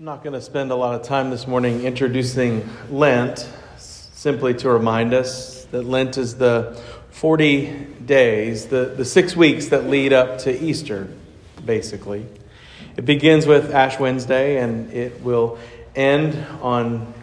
[0.00, 4.68] I'm not going to spend a lot of time this morning introducing Lent, simply to
[4.68, 6.76] remind us that Lent is the
[7.10, 7.66] 40
[8.04, 11.06] days, the, the six weeks that lead up to Easter,
[11.64, 12.26] basically.
[12.96, 15.60] It begins with Ash Wednesday and it will
[15.94, 17.14] end on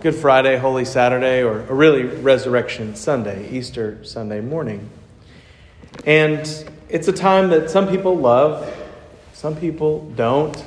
[0.00, 4.88] Good Friday, Holy Saturday, or, or really Resurrection Sunday, Easter Sunday morning.
[6.06, 6.40] And
[6.88, 8.74] it's a time that some people love,
[9.34, 10.66] some people don't.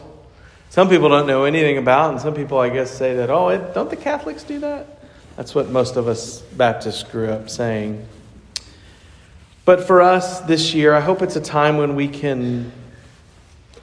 [0.73, 3.75] Some people don't know anything about, and some people, I guess, say that, oh, it,
[3.75, 5.03] don't the Catholics do that?
[5.37, 8.07] That's what most of us Baptists grew up saying.
[9.65, 12.71] But for us this year, I hope it's a time when we can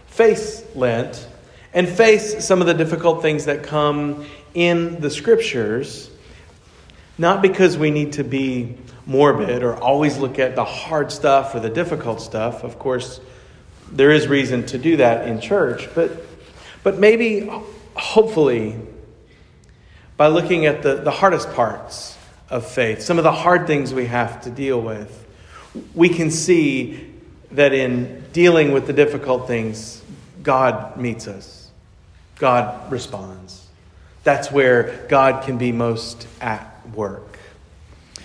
[0.08, 1.28] face Lent
[1.72, 6.10] and face some of the difficult things that come in the scriptures,
[7.18, 11.60] not because we need to be morbid or always look at the hard stuff or
[11.60, 12.64] the difficult stuff.
[12.64, 13.20] Of course,
[13.92, 16.26] there is reason to do that in church, but,
[16.82, 17.50] but maybe,
[17.94, 18.76] hopefully,
[20.16, 22.16] by looking at the, the hardest parts
[22.48, 25.26] of faith, some of the hard things we have to deal with,
[25.94, 27.12] we can see
[27.52, 30.02] that in dealing with the difficult things,
[30.42, 31.70] God meets us,
[32.36, 33.66] God responds.
[34.22, 37.38] That's where God can be most at work.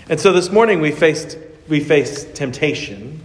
[0.10, 3.24] And so this morning we faced we faced temptation.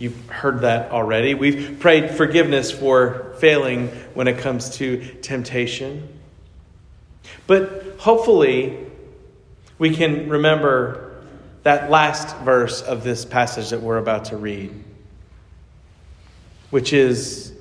[0.00, 1.34] You've heard that already.
[1.34, 6.08] We've prayed forgiveness for failing when it comes to temptation.
[7.46, 8.78] But hopefully
[9.78, 11.22] we can remember
[11.64, 14.72] that last verse of this passage that we're about to read,
[16.70, 17.52] which is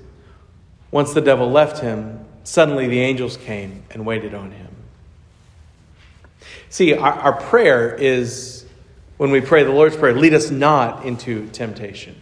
[0.92, 4.74] once the devil left him, suddenly the angels came and waited on him.
[6.70, 8.66] See, our, our prayer is
[9.18, 12.16] when we pray the Lord's Prayer, lead us not into temptation.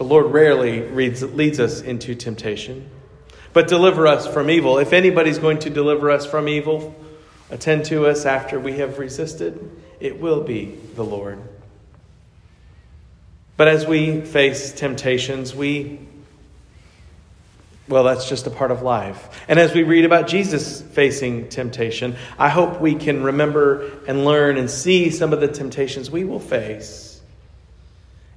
[0.00, 2.88] The Lord rarely leads, leads us into temptation,
[3.52, 4.78] but deliver us from evil.
[4.78, 6.94] If anybody's going to deliver us from evil,
[7.50, 11.38] attend to us after we have resisted, it will be the Lord.
[13.58, 16.00] But as we face temptations, we
[17.86, 19.44] well, that's just a part of life.
[19.48, 24.56] And as we read about Jesus facing temptation, I hope we can remember and learn
[24.56, 27.09] and see some of the temptations we will face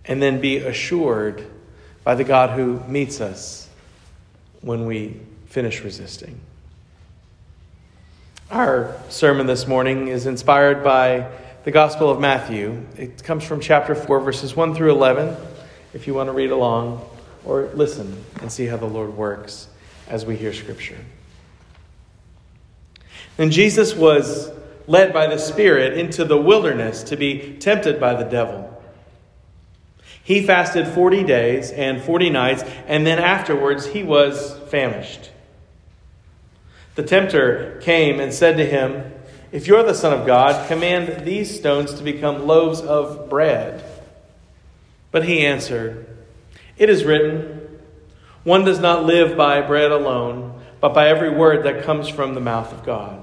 [0.06, 1.46] and then be assured
[2.04, 3.70] by the God who meets us
[4.62, 6.40] when we finish resisting.
[8.52, 11.30] Our sermon this morning is inspired by
[11.64, 12.86] the Gospel of Matthew.
[12.98, 15.36] It comes from chapter 4, verses 1 through 11,
[15.94, 17.08] if you want to read along
[17.46, 19.68] or listen and see how the Lord works
[20.08, 20.98] as we hear Scripture.
[23.38, 24.52] And Jesus was
[24.88, 28.73] led by the Spirit into the wilderness to be tempted by the devil.
[30.24, 35.32] He fasted 40 days and 40 nights, and then afterwards he was famished.
[36.96, 39.12] The tempter came and said to him,
[39.52, 43.84] If you're the Son of God, command these stones to become loaves of bread.
[45.12, 46.08] But he answered,
[46.78, 47.80] it is written,
[48.44, 52.42] One does not live by bread alone, but by every word that comes from the
[52.42, 53.23] mouth of God.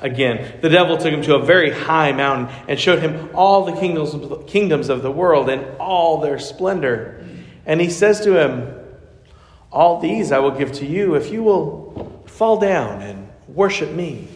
[0.00, 3.72] Again, the devil took him to a very high mountain and showed him all the
[3.72, 7.24] kingdoms of the, kingdoms of the world and all their splendor.
[7.66, 8.74] And he says to him,
[9.72, 14.28] All these I will give to you if you will fall down and worship me.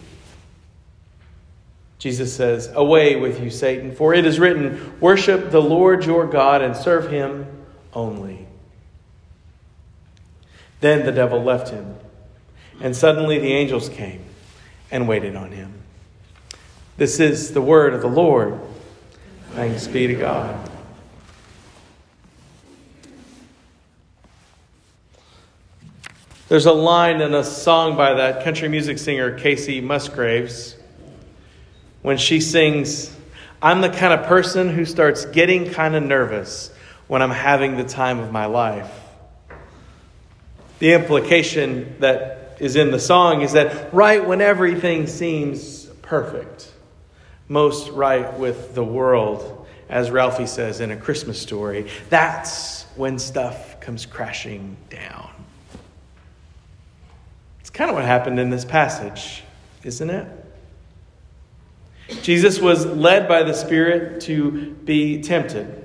[1.98, 6.60] Jesus says, Away with you, Satan, for it is written, Worship the Lord your God
[6.60, 7.46] and serve him
[7.92, 8.48] only.
[10.80, 11.94] Then the devil left him,
[12.80, 14.24] and suddenly the angels came
[14.92, 15.72] and waited on him.
[16.98, 18.60] This is the word of the Lord.
[19.52, 20.70] Thanks be to God.
[26.48, 30.76] There's a line in a song by that country music singer Kacey Musgraves
[32.02, 33.16] when she sings,
[33.62, 36.70] I'm the kind of person who starts getting kind of nervous
[37.06, 38.92] when I'm having the time of my life.
[40.78, 46.70] The implication that is in the song is that right when everything seems perfect,
[47.48, 53.80] most right with the world, as Ralphie says in a Christmas story, that's when stuff
[53.80, 55.28] comes crashing down.
[57.58, 59.42] It's kind of what happened in this passage,
[59.82, 60.28] isn't it?
[62.22, 65.84] Jesus was led by the Spirit to be tempted.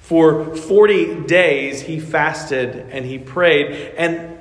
[0.00, 3.94] For 40 days, he fasted and he prayed.
[3.96, 4.39] And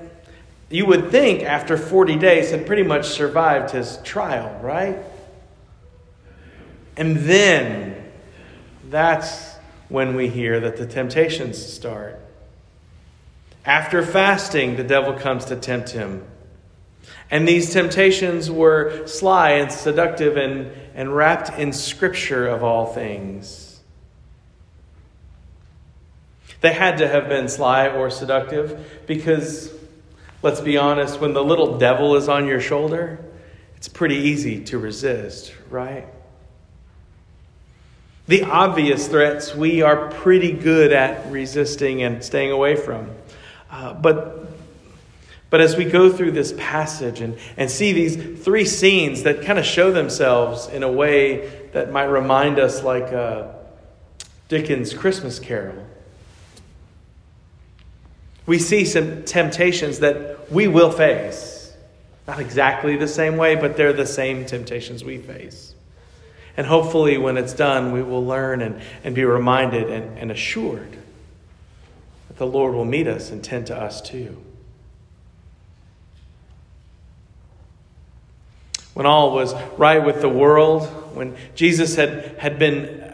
[0.70, 5.00] you would think after 40 days had pretty much survived his trial, right?
[6.96, 8.12] And then
[8.90, 9.56] that's
[9.88, 12.20] when we hear that the temptations start.
[13.66, 16.24] After fasting, the devil comes to tempt him.
[17.32, 23.80] And these temptations were sly and seductive and, and wrapped in scripture of all things.
[26.62, 29.74] They had to have been sly or seductive because,
[30.42, 33.20] let's be honest, when the little devil is on your shoulder,
[33.76, 36.08] it's pretty easy to resist, right?
[38.28, 43.10] The obvious threats we are pretty good at resisting and staying away from.
[43.72, 44.50] Uh, but
[45.50, 49.58] but as we go through this passage and, and see these three scenes that kind
[49.58, 53.48] of show themselves in a way that might remind us like uh,
[54.48, 55.88] Dickens' Christmas Carol,
[58.50, 61.72] we see some temptations that we will face.
[62.28, 65.76] Not exactly the same way, but they're the same temptations we face.
[66.58, 70.98] And hopefully, when it's done, we will learn and, and be reminded and, and assured
[72.28, 74.36] that the Lord will meet us and tend to us too.
[79.00, 80.86] when all was right with the world,
[81.16, 83.09] when Jesus had, had been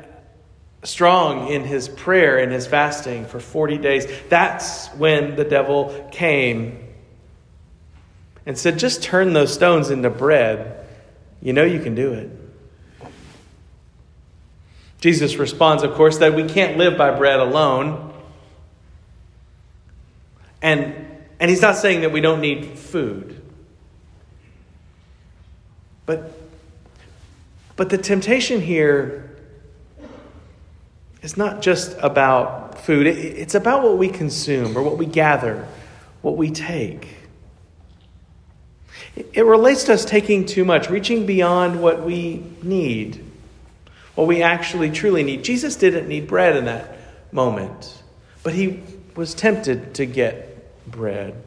[0.86, 6.80] strong in his prayer and his fasting for 40 days, that's when the devil came
[8.46, 10.88] and said, Just turn those stones into bread.
[11.42, 12.30] You know you can do it.
[15.02, 18.12] Jesus responds, of course, that we can't live by bread alone.
[20.64, 20.96] And,
[21.40, 23.40] and he's not saying that we don't need food.
[26.08, 26.40] But,
[27.76, 29.25] but the temptation here
[31.26, 35.68] is not just about food, it's about what we consume or what we gather,
[36.22, 37.08] what we take.
[39.16, 43.26] It relates to us taking too much, reaching beyond what we need,
[44.14, 45.44] what we actually truly need.
[45.44, 46.96] Jesus didn't need bread in that
[47.32, 48.04] moment,
[48.44, 48.84] but he
[49.16, 51.42] was tempted to get bread.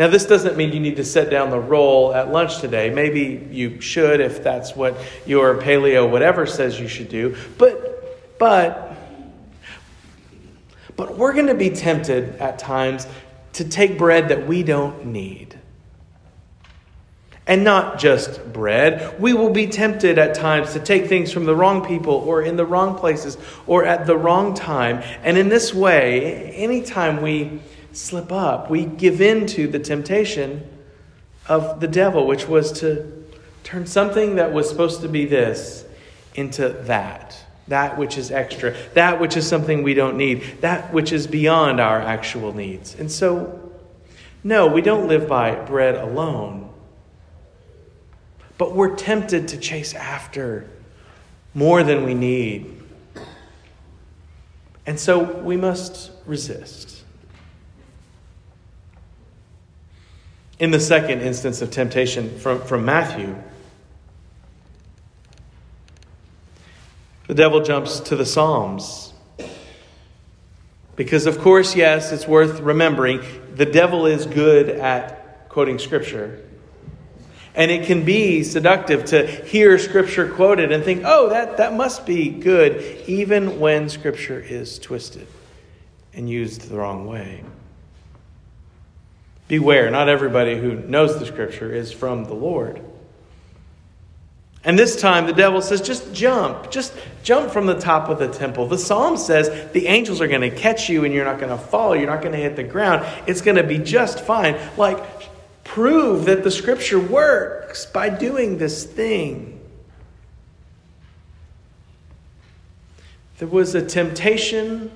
[0.00, 2.88] Now, this doesn't mean you need to set down the roll at lunch today.
[2.88, 7.36] Maybe you should if that's what your paleo whatever says you should do.
[7.58, 8.96] But, but,
[10.96, 13.06] but we're going to be tempted at times
[13.52, 15.58] to take bread that we don't need.
[17.46, 19.20] And not just bread.
[19.20, 22.56] We will be tempted at times to take things from the wrong people or in
[22.56, 23.36] the wrong places
[23.66, 25.02] or at the wrong time.
[25.22, 27.60] And in this way, anytime we
[27.92, 28.70] slip up.
[28.70, 30.68] We give in to the temptation
[31.46, 33.24] of the devil, which was to
[33.64, 35.84] turn something that was supposed to be this
[36.34, 37.36] into that.
[37.68, 41.80] That which is extra, that which is something we don't need, that which is beyond
[41.80, 42.96] our actual needs.
[42.96, 43.72] And so,
[44.42, 46.72] no, we don't live by bread alone,
[48.58, 50.68] but we're tempted to chase after
[51.54, 52.76] more than we need.
[54.86, 56.99] And so we must resist.
[60.60, 63.34] In the second instance of temptation from, from Matthew,
[67.26, 69.14] the devil jumps to the Psalms.
[70.96, 73.22] Because, of course, yes, it's worth remembering
[73.54, 76.44] the devil is good at quoting Scripture.
[77.54, 82.04] And it can be seductive to hear Scripture quoted and think, oh, that, that must
[82.04, 85.26] be good, even when Scripture is twisted
[86.12, 87.44] and used the wrong way.
[89.50, 92.80] Beware, not everybody who knows the scripture is from the Lord.
[94.62, 96.70] And this time the devil says, just jump.
[96.70, 98.68] Just jump from the top of the temple.
[98.68, 101.58] The psalm says the angels are going to catch you and you're not going to
[101.58, 101.96] fall.
[101.96, 103.04] You're not going to hit the ground.
[103.26, 104.56] It's going to be just fine.
[104.76, 105.04] Like,
[105.64, 109.60] prove that the scripture works by doing this thing.
[113.38, 114.92] There was a temptation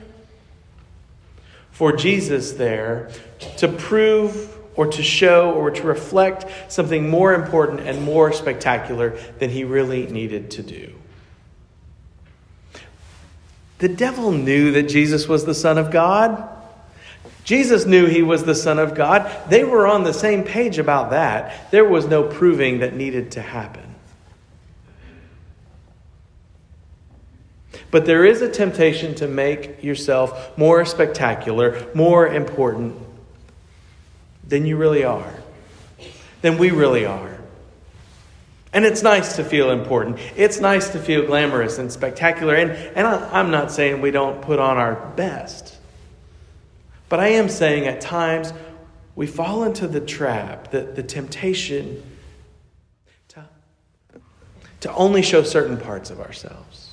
[1.74, 3.10] for Jesus there
[3.56, 9.50] to prove or to show or to reflect something more important and more spectacular than
[9.50, 10.94] he really needed to do.
[13.78, 16.48] The devil knew that Jesus was the Son of God.
[17.42, 19.30] Jesus knew he was the Son of God.
[19.50, 21.70] They were on the same page about that.
[21.72, 23.93] There was no proving that needed to happen.
[27.94, 32.96] But there is a temptation to make yourself more spectacular, more important
[34.42, 35.32] than you really are.
[36.42, 37.38] than we really are.
[38.72, 40.18] And it's nice to feel important.
[40.34, 42.56] It's nice to feel glamorous and spectacular.
[42.56, 45.78] And, and I, I'm not saying we don't put on our best.
[47.08, 48.52] But I am saying at times
[49.14, 52.02] we fall into the trap, the, the temptation
[53.28, 53.44] to,
[54.80, 56.83] to only show certain parts of ourselves.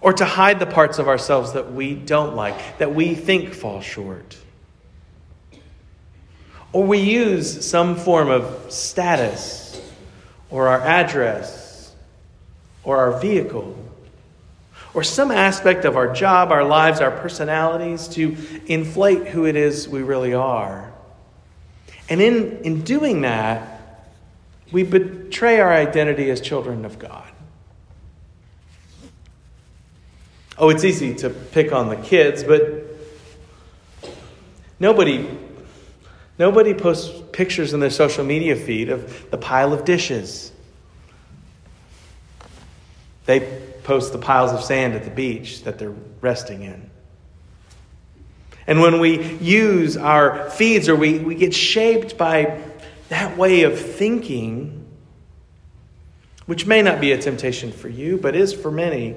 [0.00, 3.80] Or to hide the parts of ourselves that we don't like, that we think fall
[3.80, 4.38] short.
[6.72, 9.82] Or we use some form of status
[10.48, 11.94] or our address
[12.82, 13.76] or our vehicle
[14.92, 19.88] or some aspect of our job, our lives, our personalities to inflate who it is
[19.88, 20.92] we really are.
[22.08, 24.08] And in, in doing that,
[24.72, 27.29] we betray our identity as children of God.
[30.60, 32.62] Oh, it's easy to pick on the kids, but
[34.78, 35.28] nobody
[36.40, 40.50] Nobody posts pictures in their social media feed of the pile of dishes.
[43.26, 43.40] They
[43.82, 46.90] post the piles of sand at the beach that they're resting in.
[48.66, 52.58] And when we use our feeds or we, we get shaped by
[53.10, 54.86] that way of thinking,
[56.46, 59.14] which may not be a temptation for you, but is for many,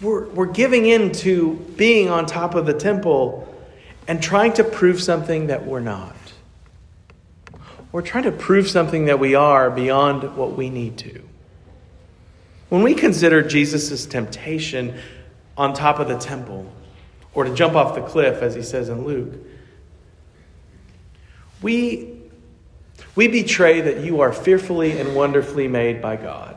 [0.00, 3.52] we're, we're giving in to being on top of the temple
[4.06, 6.14] and trying to prove something that we're not.
[7.90, 11.22] We're trying to prove something that we are beyond what we need to.
[12.68, 14.98] When we consider Jesus' temptation
[15.56, 16.70] on top of the temple,
[17.34, 19.34] or to jump off the cliff, as he says in Luke,
[21.62, 22.20] we,
[23.14, 26.47] we betray that you are fearfully and wonderfully made by God.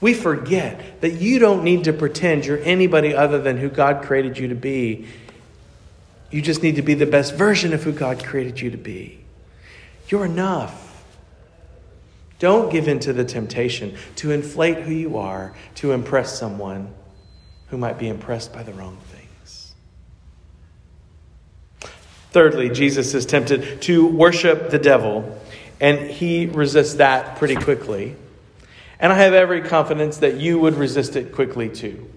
[0.00, 4.38] We forget that you don't need to pretend you're anybody other than who God created
[4.38, 5.06] you to be.
[6.30, 9.24] You just need to be the best version of who God created you to be.
[10.08, 10.82] You're enough.
[12.38, 16.92] Don't give in to the temptation to inflate who you are to impress someone
[17.68, 19.74] who might be impressed by the wrong things.
[22.32, 25.40] Thirdly, Jesus is tempted to worship the devil,
[25.80, 28.14] and he resists that pretty quickly.
[28.98, 32.08] And I have every confidence that you would resist it quickly too.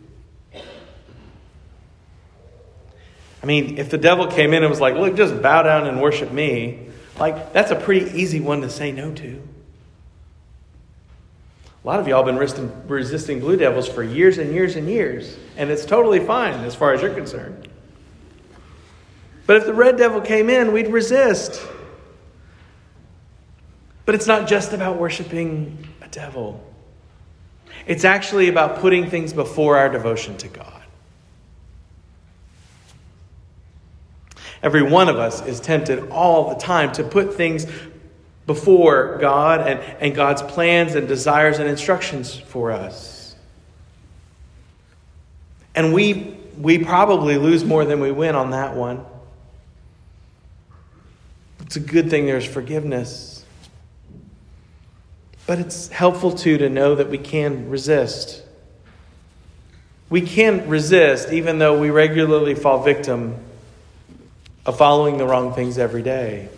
[3.42, 6.02] I mean, if the devil came in and was like, look, just bow down and
[6.02, 9.42] worship me, like, that's a pretty easy one to say no to.
[11.84, 15.70] A lot of y'all been resisting blue devils for years and years and years, and
[15.70, 17.70] it's totally fine as far as you're concerned.
[19.48, 21.66] But if the red devil came in, we'd resist.
[24.06, 26.62] But it's not just about worshiping a devil.
[27.86, 30.82] It's actually about putting things before our devotion to God.
[34.62, 37.66] Every one of us is tempted all the time to put things
[38.46, 43.36] before God and, and God's plans and desires and instructions for us.
[45.76, 49.06] And we, we probably lose more than we win on that one.
[51.62, 53.39] It's a good thing there's forgiveness.
[55.50, 58.44] But it's helpful too to know that we can resist.
[60.08, 63.36] We can resist even though we regularly fall victim
[64.68, 66.50] of following the wrong things every day.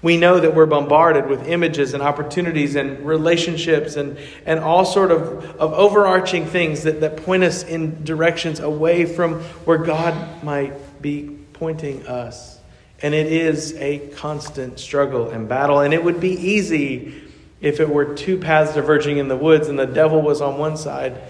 [0.00, 5.10] We know that we're bombarded with images and opportunities and relationships and, and all sort
[5.10, 11.02] of, of overarching things that, that point us in directions away from where God might
[11.02, 12.60] be pointing us.
[13.02, 15.80] And it is a constant struggle and battle.
[15.80, 17.27] And it would be easy
[17.60, 20.76] if it were two paths diverging in the woods and the devil was on one
[20.76, 21.20] side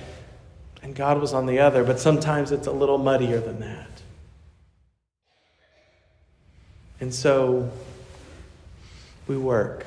[0.83, 3.89] and God was on the other, but sometimes it's a little muddier than that.
[7.01, 7.71] And so
[9.27, 9.87] we work,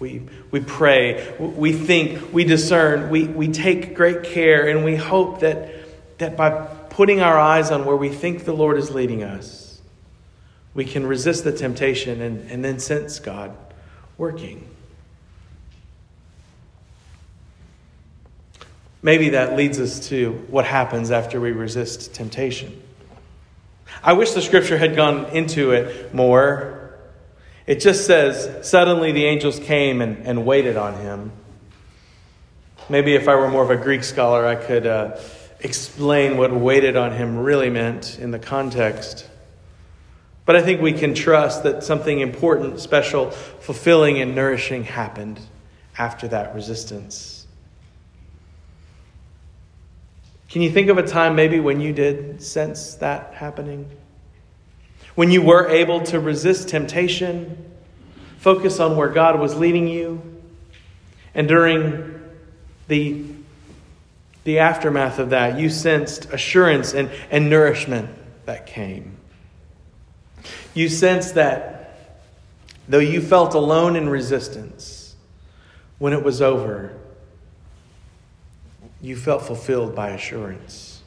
[0.00, 5.40] we, we pray, we think, we discern, we, we take great care, and we hope
[5.40, 5.70] that,
[6.18, 6.50] that by
[6.90, 9.80] putting our eyes on where we think the Lord is leading us,
[10.74, 13.56] we can resist the temptation and, and then sense God
[14.16, 14.68] working.
[19.02, 22.82] Maybe that leads us to what happens after we resist temptation.
[24.02, 26.98] I wish the scripture had gone into it more.
[27.66, 31.32] It just says, suddenly the angels came and, and waited on him.
[32.88, 35.18] Maybe if I were more of a Greek scholar, I could uh,
[35.60, 39.28] explain what waited on him really meant in the context.
[40.46, 45.38] But I think we can trust that something important, special, fulfilling, and nourishing happened
[45.98, 47.46] after that resistance.
[50.48, 53.90] Can you think of a time maybe when you did sense that happening?
[55.14, 57.70] When you were able to resist temptation,
[58.38, 60.22] focus on where God was leading you,
[61.34, 62.20] and during
[62.88, 63.24] the,
[64.44, 68.08] the aftermath of that, you sensed assurance and, and nourishment
[68.46, 69.16] that came.
[70.72, 71.78] You sensed that
[72.88, 75.14] though you felt alone in resistance,
[75.98, 76.97] when it was over,
[79.00, 81.00] you felt fulfilled by assurance.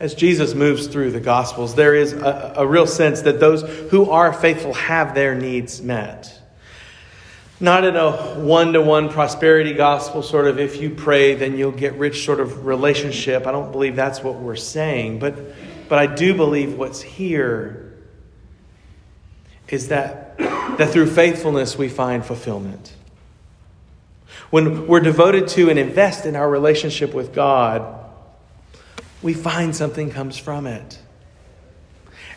[0.00, 4.10] As Jesus moves through the Gospels, there is a, a real sense that those who
[4.10, 6.34] are faithful have their needs met.
[7.60, 11.72] Not in a one to one prosperity gospel, sort of if you pray, then you'll
[11.72, 13.48] get rich sort of relationship.
[13.48, 15.18] I don't believe that's what we're saying.
[15.18, 15.34] But,
[15.88, 17.98] but I do believe what's here
[19.68, 22.94] is that, that through faithfulness we find fulfillment.
[24.50, 28.06] When we're devoted to and invest in our relationship with God,
[29.22, 30.98] we find something comes from it.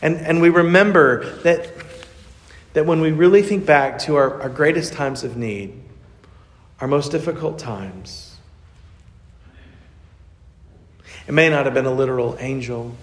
[0.01, 1.72] And, and we remember that,
[2.74, 5.74] that when we really think back to our, our greatest times of need,
[6.80, 8.36] our most difficult times,
[11.27, 12.96] it may not have been a literal angel,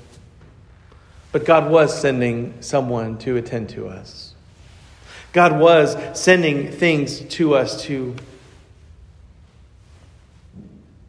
[1.30, 4.34] but God was sending someone to attend to us.
[5.32, 8.16] God was sending things to us to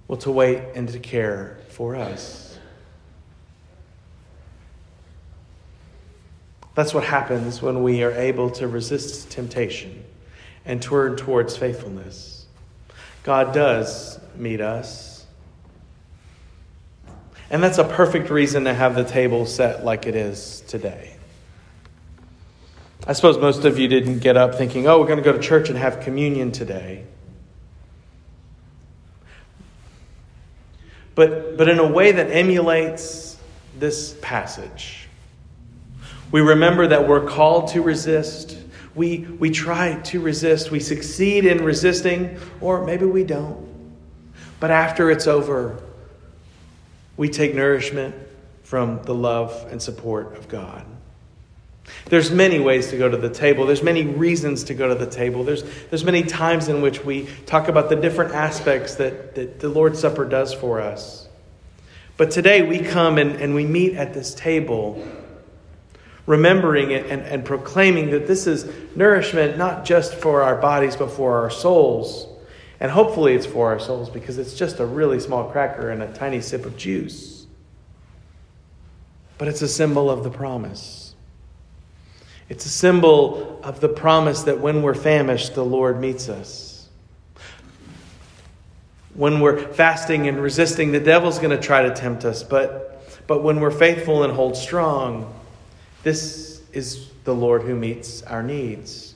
[0.09, 2.57] well, to wait and to care for us.
[6.73, 10.03] That's what happens when we are able to resist temptation
[10.65, 12.47] and turn towards faithfulness.
[13.23, 15.27] God does meet us.
[17.51, 21.15] And that's a perfect reason to have the table set like it is today.
[23.05, 25.39] I suppose most of you didn't get up thinking, oh, we're going to go to
[25.39, 27.05] church and have communion today.
[31.19, 33.37] But, but in a way that emulates
[33.77, 35.09] this passage.
[36.31, 38.57] We remember that we're called to resist.
[38.95, 40.71] We, we try to resist.
[40.71, 43.67] We succeed in resisting, or maybe we don't.
[44.61, 45.83] But after it's over,
[47.17, 48.15] we take nourishment
[48.63, 50.85] from the love and support of God.
[52.05, 53.65] There's many ways to go to the table.
[53.65, 55.43] There's many reasons to go to the table.
[55.43, 59.69] There's, there's many times in which we talk about the different aspects that, that the
[59.69, 61.27] Lord's Supper does for us.
[62.17, 65.01] But today we come and, and we meet at this table,
[66.25, 71.11] remembering it and, and proclaiming that this is nourishment not just for our bodies, but
[71.11, 72.27] for our souls.
[72.81, 76.11] And hopefully it's for our souls because it's just a really small cracker and a
[76.11, 77.45] tiny sip of juice.
[79.37, 80.98] But it's a symbol of the promise.
[82.49, 86.87] It's a symbol of the promise that when we're famished, the Lord meets us.
[89.13, 92.41] When we're fasting and resisting, the devil's going to try to tempt us.
[92.41, 95.31] But, but when we're faithful and hold strong,
[96.01, 99.13] this is the Lord who meets our needs.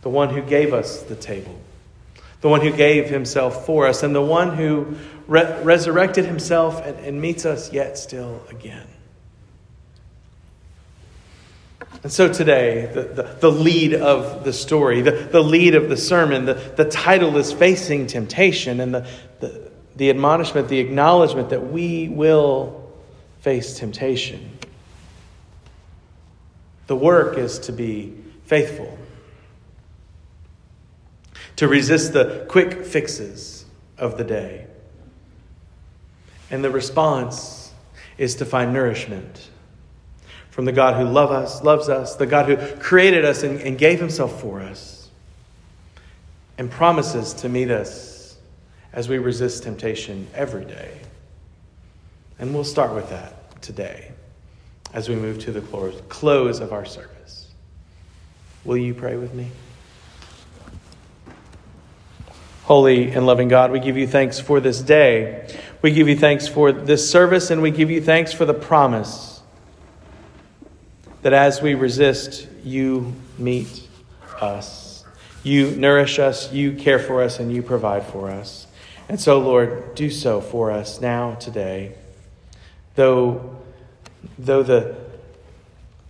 [0.00, 1.58] The one who gave us the table,
[2.40, 6.98] the one who gave himself for us, and the one who re- resurrected himself and,
[7.00, 8.86] and meets us yet still again.
[12.02, 15.96] And so today, the, the, the, lead of the story, the, the lead of the
[15.96, 19.08] sermon, the, the title is Facing Temptation, and the,
[19.40, 22.92] the, the admonishment, the acknowledgement that we will
[23.40, 24.58] face temptation.
[26.86, 28.98] The work is to be faithful,
[31.56, 33.64] to resist the quick fixes
[33.96, 34.66] of the day.
[36.50, 37.72] And the response
[38.18, 39.48] is to find nourishment
[40.54, 43.76] from the God who love us, loves us, the God who created us and, and
[43.76, 45.10] gave himself for us,
[46.58, 48.36] and promises to meet us
[48.92, 51.00] as we resist temptation every day.
[52.38, 54.12] And we'll start with that today
[54.92, 55.60] as we move to the
[56.08, 57.48] close of our service.
[58.64, 59.48] Will you pray with me?
[62.62, 65.52] Holy and loving God, we give you thanks for this day.
[65.82, 69.33] We give you thanks for this service, and we give you thanks for the promise
[71.24, 73.88] that as we resist, you meet
[74.42, 75.06] us.
[75.42, 78.66] You nourish us, you care for us, and you provide for us.
[79.08, 81.94] And so, Lord, do so for us now, today.
[82.94, 83.56] Though,
[84.38, 84.96] though, the,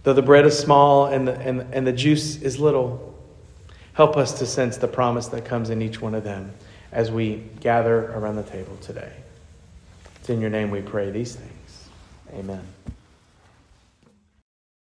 [0.03, 3.15] though the bread is small and the, and, and the juice is little,
[3.93, 6.53] help us to sense the promise that comes in each one of them
[6.91, 9.13] as we gather around the table today.
[10.17, 11.89] It's in your name we pray these things.
[12.33, 12.67] Amen.